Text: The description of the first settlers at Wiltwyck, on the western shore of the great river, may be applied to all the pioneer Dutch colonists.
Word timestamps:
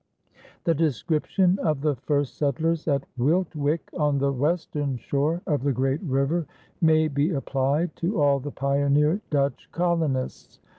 The 0.63 0.73
description 0.73 1.59
of 1.59 1.81
the 1.81 1.95
first 1.95 2.35
settlers 2.35 2.87
at 2.87 3.03
Wiltwyck, 3.19 3.81
on 3.93 4.17
the 4.17 4.31
western 4.33 4.97
shore 4.97 5.43
of 5.45 5.61
the 5.61 5.71
great 5.73 6.01
river, 6.01 6.47
may 6.81 7.07
be 7.07 7.29
applied 7.29 7.95
to 7.97 8.19
all 8.19 8.39
the 8.39 8.49
pioneer 8.49 9.21
Dutch 9.29 9.69
colonists. 9.71 10.59